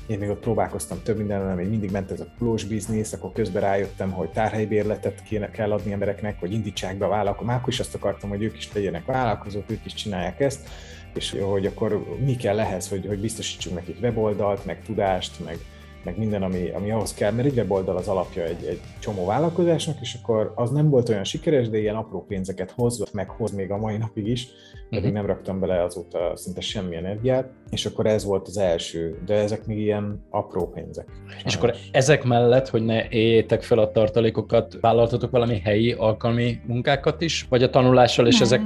[0.07, 3.61] Én még ott próbálkoztam több mindenben, még mindig ment ez a pulós biznisz, akkor közben
[3.61, 7.47] rájöttem, hogy tárhelybérletet kéne, kell adni embereknek, hogy indítsák be a vállalkozók.
[7.47, 10.69] Már akkor is azt akartam, hogy ők is legyenek vállalkozók, ők is csinálják ezt
[11.17, 15.57] és hogy akkor mi kell ehhez, hogy, hogy biztosítsunk nekik weboldalt, meg tudást, meg,
[16.03, 19.97] meg minden, ami, ami ahhoz kell, mert egy weboldal az alapja egy, egy csomó vállalkozásnak,
[20.01, 23.71] és akkor az nem volt olyan sikeres, de ilyen apró pénzeket hoz, meg hoz még
[23.71, 24.47] a mai napig is,
[24.89, 25.13] pedig uh-huh.
[25.13, 29.65] nem raktam bele azóta szinte semmi energiát, és akkor ez volt az első, de ezek
[29.65, 31.05] még ilyen apró pénzek.
[31.27, 31.43] Sajnos.
[31.45, 37.21] És akkor ezek mellett, hogy ne éljétek fel a tartalékokat, vállaltatok valami helyi alkalmi munkákat
[37.21, 38.43] is, vagy a tanulással, és nem.
[38.43, 38.61] ezek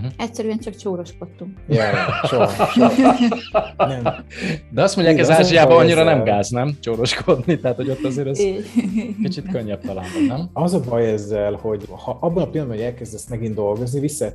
[0.00, 0.12] Uh-huh.
[0.16, 1.58] Egyszerűen csak csóroskodtunk.
[2.22, 2.68] Soha.
[3.76, 4.02] Nem.
[4.70, 6.76] De azt mondják, ez Ázsiában annyira nem gáz, nem?
[6.80, 8.38] Csóroskodni, tehát hogy ott azért ez
[9.22, 10.50] kicsit könnyebb talán, nem?
[10.52, 14.28] Az a baj ezzel, hogy ha abban a pillanatban, hogy elkezdesz megint dolgozni, vissza,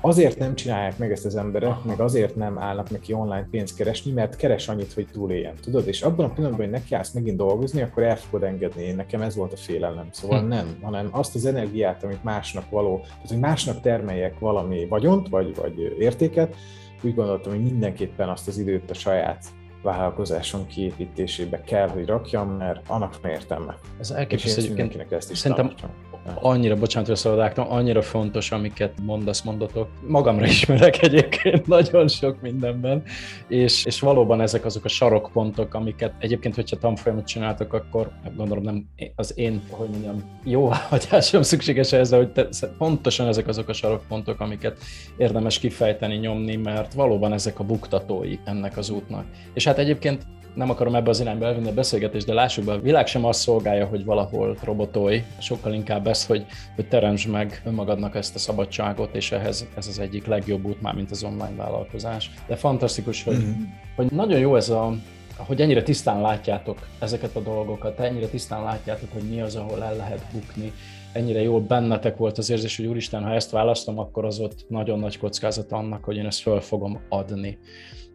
[0.00, 4.12] azért nem csinálják meg ezt az emberek, meg azért nem állnak neki online pénzt keresni,
[4.12, 5.88] mert keres annyit, hogy túléljen, tudod?
[5.88, 8.82] És abban a pillanatban, hogy neki állsz megint dolgozni, akkor el fogod engedni.
[8.82, 10.08] Én nekem ez volt a félelem.
[10.10, 10.48] Szóval hm.
[10.48, 15.28] nem, hanem azt az energiát, amit másnak való, tehát hogy másnak termeljek valami vagyon, vagyont,
[15.28, 16.56] vagy, vagy értéket,
[17.02, 19.44] úgy gondoltam, hogy mindenképpen azt az időt a saját
[19.82, 23.78] vállalkozáson kiépítésébe kell, hogy rakjam, mert annak van értelme.
[24.00, 25.12] Ez elképesztő egyébként.
[25.12, 25.90] Ezt is Szerintem tanítom.
[26.34, 29.88] Annyira, bocsánat, hogy szabadáltam, annyira fontos, amiket mondasz, mondatok.
[30.06, 33.02] Magamra ismerek egyébként nagyon sok mindenben,
[33.48, 38.86] és, és valóban ezek azok a sarokpontok, amiket egyébként, hogyha tanfolyamot csináltok, akkor gondolom nem
[39.16, 44.78] az én, hogy mondjam, jóváhagyásom szükséges ehhez, hogy te, pontosan ezek azok a sarokpontok, amiket
[45.16, 49.24] érdemes kifejteni, nyomni, mert valóban ezek a buktatói ennek az útnak.
[49.54, 50.22] És hát egyébként
[50.54, 53.40] nem akarom ebbe az irányba elvinni a beszélgetést, de lássuk be, a világ sem azt
[53.40, 59.14] szolgálja, hogy valahol robotolj, sokkal inkább ez, hogy, hogy teremtsd meg önmagadnak ezt a szabadságot,
[59.14, 62.30] és ehhez ez az egyik legjobb út már, mint az online vállalkozás.
[62.46, 63.62] De fantasztikus, hogy, mm-hmm.
[63.96, 64.94] hogy nagyon jó ez a,
[65.36, 69.96] hogy ennyire tisztán látjátok ezeket a dolgokat, ennyire tisztán látjátok, hogy mi az, ahol el
[69.96, 70.72] lehet bukni,
[71.12, 74.98] ennyire jól bennetek volt az érzés, hogy úristen, ha ezt választom, akkor az ott nagyon
[74.98, 77.58] nagy kockázat annak, hogy én ezt föl fogom adni.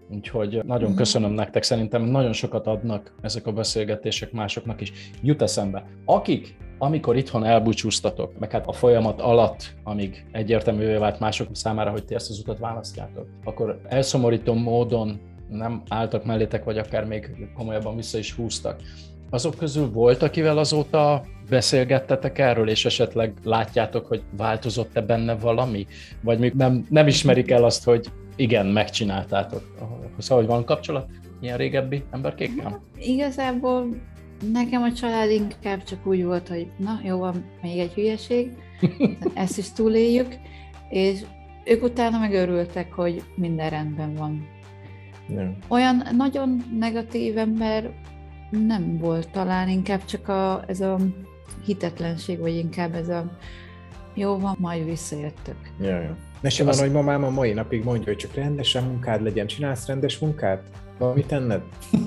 [0.10, 4.92] Úgyhogy nagyon köszönöm nektek, szerintem nagyon sokat adnak ezek a beszélgetések másoknak is.
[5.22, 11.48] Jut eszembe, akik amikor itthon elbúcsúztatok, meg hát a folyamat alatt, amíg egyértelművé vált mások
[11.52, 17.06] számára, hogy ti ezt az utat választjátok, akkor elszomorító módon nem álltak mellétek, vagy akár
[17.06, 18.82] még komolyabban vissza is húztak.
[19.30, 25.86] Azok közül volt, akivel azóta beszélgettetek erről, és esetleg látjátok, hogy változott-e benne valami?
[26.22, 29.62] Vagy még nem, nem ismerik el azt, hogy igen, megcsináltátok.
[30.18, 31.10] Szóval, hogy van kapcsolat
[31.42, 32.82] ilyen régebbi emberkékkel?
[33.00, 33.88] Igazából
[34.52, 38.52] nekem a család inkább csak úgy volt, hogy na, jó van, még egy hülyeség,
[39.34, 40.36] ezt is túléljük,
[40.90, 41.22] és
[41.66, 44.48] ők utána megörültek, hogy minden rendben van.
[45.28, 45.58] Nem.
[45.68, 47.92] Olyan nagyon negatív ember
[48.50, 50.98] nem volt talán, inkább csak a, ez a
[51.66, 53.38] hitetlenség, vagy inkább ez a
[54.14, 55.58] jó van, majd visszajöttök.
[55.80, 56.16] Ja, ja.
[56.46, 59.48] Nekem van, hogy mamám a mai napig mondja, hogy csak rendesen munkád legyen.
[59.48, 60.64] Csinálsz rendes munkát?
[60.98, 61.62] Valamit tenned?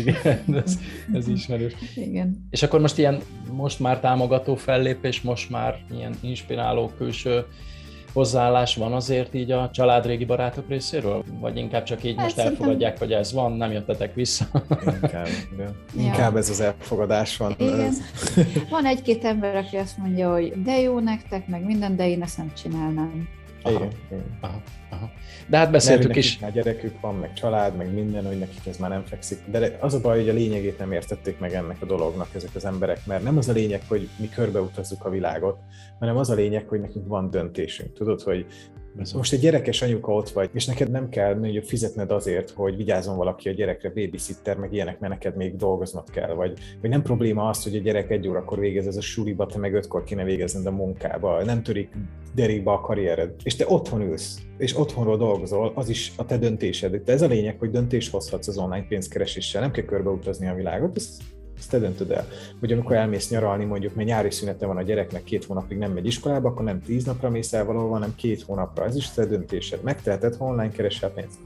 [0.00, 0.78] Igen, ez,
[1.12, 1.72] ez ismerős.
[1.94, 2.46] Igen.
[2.50, 3.20] És akkor most ilyen,
[3.52, 7.44] most már támogató fellépés, most már ilyen inspiráló külső
[8.18, 11.24] hozzáállás van azért így a család régi barátok részéről?
[11.40, 14.44] Vagy inkább csak így Hát most szerintem- elfogadják, hogy ez van, nem jöttetek vissza?
[15.02, 15.26] Inkább,
[15.58, 15.70] ja.
[15.98, 17.54] Inkább ez az elfogadás van.
[17.58, 17.92] Igen.
[18.70, 22.36] Van egy-két ember, aki azt mondja, hogy de jó nektek, meg minden, de én ezt
[22.38, 23.28] nem csinálnám.
[23.64, 24.38] Igen, igen.
[24.40, 25.10] Aha, aha.
[25.46, 28.90] De hát beszéltük is, már gyerekük van, meg család, meg minden, hogy nekik ez már
[28.90, 29.38] nem fekszik.
[29.50, 32.64] De az a baj, hogy a lényegét nem értették meg ennek a dolognak ezek az
[32.64, 35.58] emberek, mert nem az a lényeg, hogy mi körbeutazzuk a világot,
[35.98, 37.92] hanem az a lényeg, hogy nekünk van döntésünk.
[37.92, 38.46] Tudod, hogy
[39.14, 43.16] most egy gyerekes anyuka ott vagy, és neked nem kell mondjuk fizetned azért, hogy vigyázzon
[43.16, 47.48] valaki a gyerekre, babysitter, meg ilyenek, mert neked még dolgoznod kell, vagy, vagy nem probléma
[47.48, 50.66] az, hogy a gyerek egy órakor végez ez a suliba, te meg ötkor kéne végezned
[50.66, 51.96] a munkába, nem törik
[52.34, 56.96] derékba a karriered, és te otthon ülsz, és otthonról dolgozol, az is a te döntésed.
[56.96, 60.96] De ez a lényeg, hogy döntés hozhatsz az online pénzkereséssel, nem kell körbeutazni a világot,
[60.96, 61.22] ezt,
[61.58, 62.26] ezt te döntöd el.
[62.60, 66.06] Hogy amikor elmész nyaralni, mondjuk, mert nyári szünete van a gyereknek, két hónapig nem megy
[66.06, 68.84] iskolába, akkor nem tíz napra mész el valahol, hanem két hónapra.
[68.84, 69.82] Ez is te döntésed.
[69.82, 71.38] Megteheted, ha online keresel pénzt.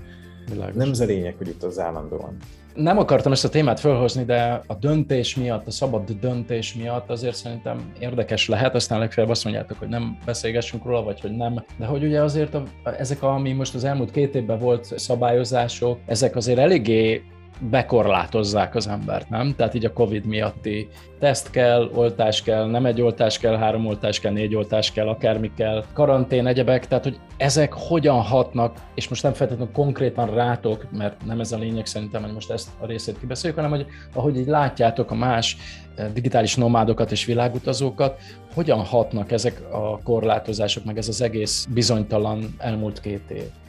[0.51, 0.75] Világos.
[0.75, 2.37] Nem ez a lényeg, hogy itt az állandóan.
[2.75, 7.37] Nem akartam ezt a témát felhozni, de a döntés miatt, a szabad döntés miatt azért
[7.37, 11.65] szerintem érdekes lehet, aztán legfeljebb azt mondjátok, hogy nem beszélgessünk róla, vagy hogy nem.
[11.79, 12.63] De hogy ugye azért a,
[12.99, 17.23] ezek, ami most az elmúlt két évben volt szabályozások, ezek azért eléggé
[17.71, 19.55] bekorlátozzák az embert, nem?
[19.57, 24.21] Tehát így a Covid miatti teszt kell, oltás kell, nem egy oltás kell, három oltás
[24.21, 29.23] kell, négy oltás kell, akármi kell, karantén, egyebek, tehát hogy ezek hogyan hatnak, és most
[29.23, 33.19] nem feltétlenül konkrétan rátok, mert nem ez a lényeg szerintem, hogy most ezt a részét
[33.19, 35.57] kibeszéljük, hanem hogy ahogy így látjátok a más
[35.95, 38.21] eh, digitális nomádokat és világutazókat,
[38.55, 43.62] hogyan hatnak ezek a korlátozások, meg ez az egész bizonytalan elmúlt két év.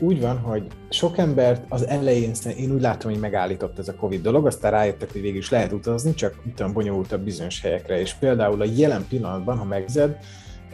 [0.00, 4.22] Úgy van, hogy sok embert az elején, én úgy látom, hogy megállított ez a Covid
[4.22, 8.60] dolog, aztán rájöttek, hogy végül is lehet utazni, csak tudom, bonyolultabb bizonyos helyekre, és például
[8.60, 10.16] a jelen pillanatban, ha megzed,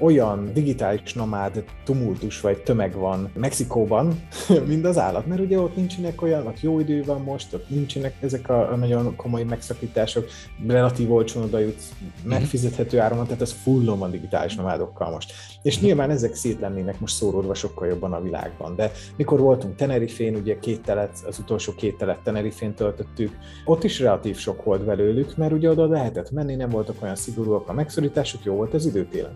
[0.02, 4.22] olyan digitális nomád tumultus vagy tömeg van Mexikóban,
[4.66, 8.14] mint az állat, mert ugye ott nincsenek olyan, ott jó idő van most, ott nincsenek
[8.20, 10.28] ezek a, nagyon komoly megszakítások,
[10.66, 11.92] relatív olcsón oda jutsz,
[12.24, 15.32] megfizethető áron, tehát ez fullon van digitális nomádokkal most.
[15.62, 20.34] És nyilván ezek szét lennének most szóródva sokkal jobban a világban, de mikor voltunk Tenerifén,
[20.34, 25.36] ugye két telet, az utolsó két telet Tenerifén töltöttük, ott is relatív sok volt belőlük,
[25.36, 29.34] mert ugye oda lehetett menni, nem voltak olyan szigorúak a megszorítások, jó volt az időtélen.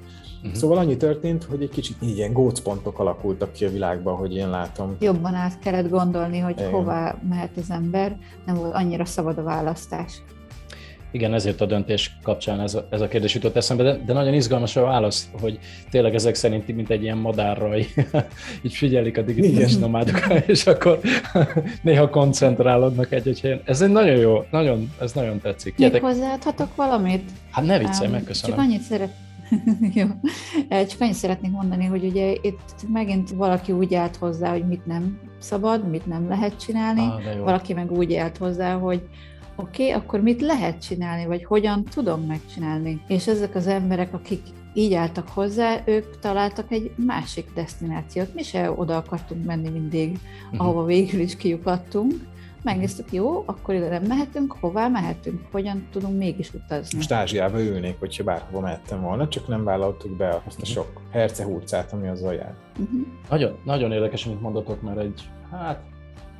[0.56, 0.70] Uh-huh.
[0.70, 4.96] Szóval annyi történt, hogy egy kicsit ilyen gócpontok alakultak ki a világban, hogy én látom.
[5.00, 6.70] Jobban át kellett gondolni, hogy Igen.
[6.70, 8.16] hová mehet az ember,
[8.46, 10.22] nem volt annyira szabad a választás.
[11.10, 14.34] Igen, ezért a döntés kapcsán ez a, ez a kérdés jutott eszembe, de, de nagyon
[14.34, 15.58] izgalmas a válasz, hogy
[15.90, 17.86] tényleg ezek szerint mint egy ilyen madárraj,
[18.66, 19.80] így figyelik a digitális Igen.
[19.80, 21.00] nomádokra, és akkor
[21.82, 23.60] néha koncentrálódnak egy-egy helyen.
[23.64, 25.78] Ez egy nagyon jó, nagyon, ez nagyon tetszik.
[25.78, 27.30] Még Gyertek, hozzáadhatok valamit?
[27.50, 28.56] hát ne viccelj, megköszönöm.
[28.56, 29.10] Csak annyit szeret...
[29.94, 30.06] Jó.
[30.68, 35.18] Csak annyit szeretnék mondani, hogy ugye itt megint valaki úgy állt hozzá, hogy mit nem
[35.38, 39.02] szabad, mit nem lehet csinálni, Ah, valaki meg úgy állt hozzá, hogy
[39.56, 43.00] oké, okay, akkor mit lehet csinálni, vagy hogyan tudom megcsinálni.
[43.08, 44.40] És ezek az emberek, akik
[44.74, 48.34] így álltak hozzá, ők találtak egy másik destinációt.
[48.34, 50.18] Mi se oda akartunk menni mindig,
[50.50, 50.60] Mhm.
[50.60, 52.12] ahova végül is kiukadtunk.
[52.66, 56.96] Megnéztük, jó, akkor ide nem mehetünk, hová mehetünk, hogyan tudunk mégis utazni.
[56.96, 61.44] Most Ázsiába ülnék, hogyha bárhova mehettem volna, csak nem vállaltuk be azt a sok herce
[61.44, 62.54] hurcát, ami azzal jár.
[62.78, 63.06] Uh-huh.
[63.30, 65.80] Nagyon, nagyon érdekes, amit mondatok, mert egy, hát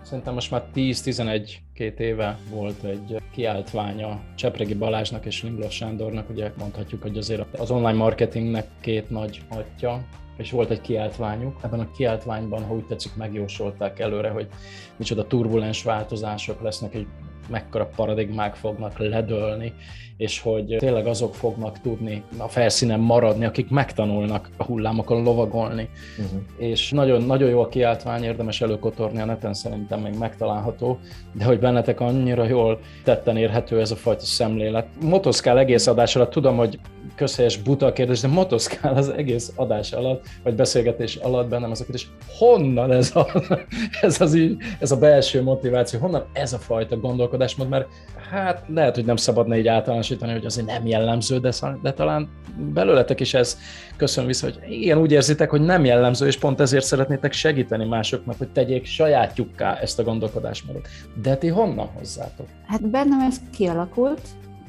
[0.02, 6.52] szerintem most már 10-11 két éve volt egy kiáltványa Csepregi Balázsnak és Limlos Sándornak, ugye
[6.58, 10.00] mondhatjuk, hogy azért az online marketingnek két nagy atya,
[10.36, 11.56] és volt egy kiáltványuk.
[11.62, 14.48] Ebben a kiáltványban, ha úgy tetszik, megjósolták előre, hogy
[14.96, 17.06] micsoda turbulens változások lesznek, egy
[17.48, 19.72] mekkora paradigmák fognak ledölni,
[20.16, 25.88] és hogy tényleg azok fognak tudni a felszínen maradni, akik megtanulnak a hullámokon lovagolni.
[26.18, 26.40] Uh-huh.
[26.56, 30.98] És nagyon, nagyon jó a kiáltvány, érdemes előkotorni a neten, szerintem még megtalálható,
[31.32, 34.86] de hogy bennetek annyira jól tetten érhető ez a fajta szemlélet.
[35.00, 36.78] Motoszkál egész adás alatt, tudom, hogy
[37.16, 41.84] közhelyes buta kérdés, de motoszkál az egész adás alatt, vagy beszélgetés alatt bennem az a
[41.84, 43.26] kérdés, honnan ez a,
[44.00, 47.88] ez, az így, ez a belső motiváció, honnan ez a fajta gondolkodásmód, mert
[48.30, 51.52] hát lehet, hogy nem szabadna így általánosítani, hogy azért nem jellemző, de,
[51.82, 52.28] de talán
[52.72, 53.58] belőletek is ez
[53.96, 58.38] köszön vissza, hogy igen, úgy érzitek, hogy nem jellemző, és pont ezért szeretnétek segíteni másoknak,
[58.38, 60.88] hogy tegyék sajátjukká ezt a gondolkodásmódot.
[61.22, 62.46] De ti honnan hozzátok?
[62.66, 64.20] Hát bennem ez kialakult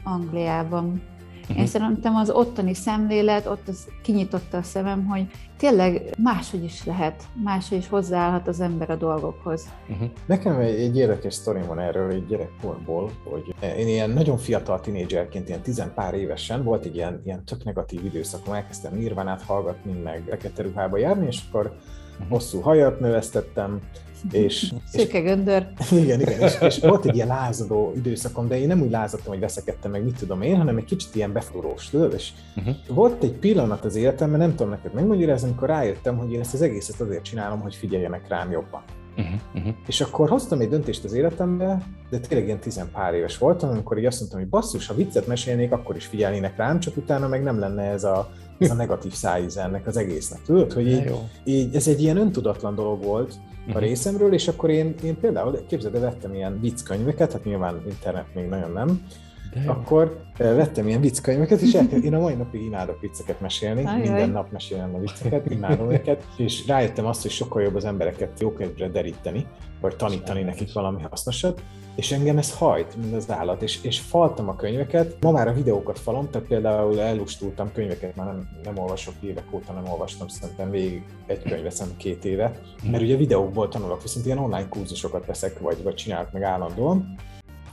[0.04, 1.02] Angliában.
[1.50, 1.60] Uh-huh.
[1.60, 7.24] Én szerintem az ottani szemlélet, ott az kinyitotta a szemem, hogy tényleg máshogy is lehet,
[7.44, 9.68] máshogy is hozzáállhat az ember a dolgokhoz.
[9.90, 10.10] Uh-huh.
[10.26, 15.48] Nekem egy, egy érdekes sztori van erről egy gyerekkorból, hogy én ilyen nagyon fiatal tinédzserként,
[15.48, 20.24] ilyen tizen pár évesen volt egy ilyen, ilyen tök negatív időszakom, elkezdtem Nirvánát hallgatni, meg
[20.30, 22.30] fekete ruhába járni, és akkor uh-huh.
[22.30, 23.80] hosszú hajat növesztettem,
[24.32, 25.68] és, Szőke göndör.
[26.02, 29.40] Igen, igen, és, és volt egy ilyen lázadó időszakom, de én nem úgy lázadtam, hogy
[29.40, 32.76] veszekedtem meg, mit tudom én, hanem egy kicsit ilyen befúrós, tudod, és uh-huh.
[32.88, 36.62] volt egy pillanat az életemben, nem tudom neked megmagyarázni, amikor rájöttem, hogy én ezt az
[36.62, 38.84] egészet azért csinálom, hogy figyeljenek rám jobban.
[39.18, 39.74] Uh-huh, uh-huh.
[39.88, 43.98] És akkor hoztam egy döntést az életembe, de tényleg ilyen tizen pár éves voltam, amikor
[43.98, 47.44] így azt mondtam, hogy basszus, ha viccet mesélnék, akkor is figyelnének rám, csak utána meg
[47.44, 50.42] nem lenne ez a, ez a negatív szájíze ennek az egésznek.
[50.42, 53.34] Tudod, hogy így, így, ez egy ilyen öntudatlan dolog volt,
[53.68, 53.80] a mhm.
[53.80, 58.48] részemről, és akkor én, én például, képzeld, de vettem ilyen vicckönyveket, hát nyilván internet még
[58.48, 59.02] nagyon nem,
[59.66, 64.00] akkor vettem ilyen vicckönyveket, és elkezd, én a mai napig imádok vicceket mesélni, Ajaj.
[64.00, 68.40] minden nap mesélem a vicceket, imádom őket, és rájöttem azt, hogy sokkal jobb az embereket
[68.40, 69.48] jókedvre deríteni,
[69.82, 71.62] vagy tanítani nekik valami hasznosat,
[71.98, 75.54] és engem ez hajt, mint az állat, és, és faltam a könyveket, ma már a
[75.54, 80.70] videókat falom, tehát például elustultam könyveket, már nem, nem olvasok évek óta, nem olvastam szerintem
[80.70, 85.60] végig egy könyvet, szerintem két éve, mert ugye videókból tanulok, viszont ilyen online kurzusokat veszek,
[85.60, 87.16] vagy, vagy csinálok meg állandóan,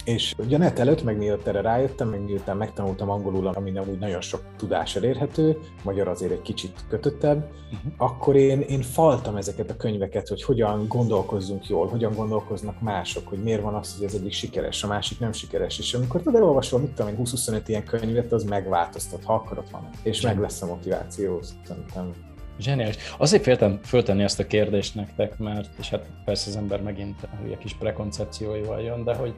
[0.04, 3.84] és ugye a net előtt, meg miatt erre rájöttem, meg miután megtanultam angolul, ami nem
[3.88, 7.92] úgy nagyon sok tudás elérhető, magyar azért egy kicsit kötöttebb, uh-huh.
[7.96, 13.42] akkor én, én faltam ezeket a könyveket, hogy hogyan gondolkozzunk jól, hogyan gondolkoznak mások, hogy
[13.42, 16.80] miért van az, hogy az egyik sikeres, a másik nem sikeres, és amikor tudod elolvasol,
[16.80, 21.40] mit tudom 20-25 ilyen könyvet, az megváltoztat, ha akarod van, és meg lesz a motiváció,
[21.64, 22.10] szerintem.
[22.58, 22.96] Zseniális.
[23.18, 27.36] Azért féltem föltenni ezt a kérdést nektek, mert, és hát persze az ember megint a
[27.42, 29.34] hülye kis prekoncepcióival jön, de hogy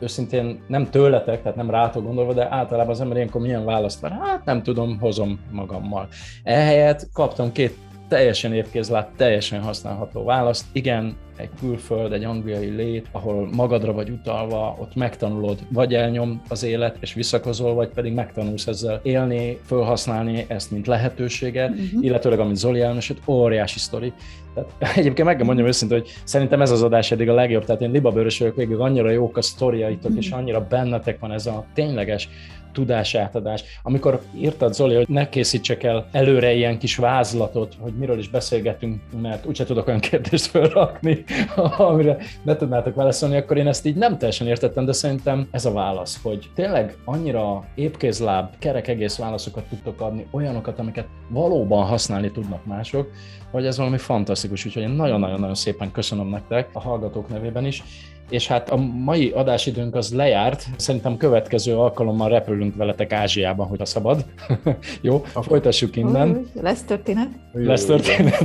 [0.00, 4.12] őszintén nem tőletek, tehát nem rátok gondolva, de általában az ember ilyenkor milyen választ vár?
[4.22, 6.08] Hát nem tudom, hozom magammal.
[6.42, 7.76] Ehelyett kaptam két
[8.10, 10.64] teljesen évkézlát, teljesen használható választ.
[10.72, 16.62] Igen, egy külföld, egy angliai lét, ahol magadra vagy utalva, ott megtanulod, vagy elnyom az
[16.62, 22.04] élet, és visszakozol, vagy pedig megtanulsz ezzel élni, felhasználni ezt, mint lehetőséget, uh-huh.
[22.04, 24.12] illetőleg, amit Zoli elmesett, óriási sztori.
[24.54, 27.80] Tehát egyébként meg kell mondjam őszintén, hogy szerintem ez az adás eddig a legjobb, tehát
[27.80, 30.18] én libabőrös vagyok végül, annyira jók a sztoriaitok, uh-huh.
[30.18, 32.28] és annyira bennetek van ez a tényleges
[32.72, 33.64] tudásátadás.
[33.82, 39.02] Amikor írtad Zoli, hogy ne készítsek el előre ilyen kis vázlatot, hogy miről is beszélgetünk,
[39.22, 41.24] mert úgyse tudok olyan kérdést felrakni,
[41.76, 45.72] amire ne tudnátok válaszolni, akkor én ezt így nem teljesen értettem, de szerintem ez a
[45.72, 52.64] válasz, hogy tényleg annyira épkézláb, kerek egész válaszokat tudtok adni, olyanokat, amiket valóban használni tudnak
[52.64, 53.10] mások,
[53.50, 57.82] hogy ez valami fantasztikus, úgyhogy én nagyon-nagyon-nagyon szépen köszönöm nektek a hallgatók nevében is,
[58.30, 63.84] és hát a mai adásidőnk az lejárt, szerintem következő alkalommal repülünk veletek Ázsiában, hogy a
[63.84, 64.24] szabad.
[65.00, 65.44] Jó, Akkor.
[65.44, 66.46] folytassuk innen.
[66.60, 67.28] Lesz történet.
[67.52, 68.40] Lesz történet.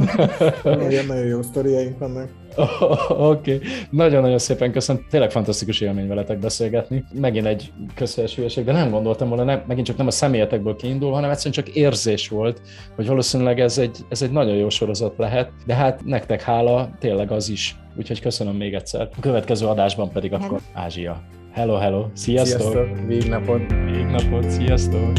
[0.90, 2.30] Ilyen nagyon jó sztoriaink vannak.
[3.10, 3.68] Oké, okay.
[3.90, 5.06] nagyon-nagyon szépen köszönöm.
[5.10, 7.04] Tényleg fantasztikus élmény veletek beszélgetni.
[7.14, 11.12] Megint egy közhelyes hülyeség, de nem gondoltam volna, nem, megint csak nem a személyetekből kiindul,
[11.12, 12.62] hanem egyszerűen csak érzés volt,
[12.96, 17.32] hogy valószínűleg ez egy, ez egy nagyon jó sorozat lehet, de hát nektek hála, tényleg
[17.32, 17.76] az is.
[17.98, 19.10] Úgyhogy köszönöm még egyszer.
[19.18, 20.46] A következő adásban pedig hello.
[20.46, 21.22] akkor Ázsia.
[21.52, 22.06] Hello, hello.
[22.14, 22.60] Sziasztok!
[22.62, 23.08] Sziasztok!
[23.08, 23.72] Végnapot!
[23.86, 25.12] Végnapot, sziasztok!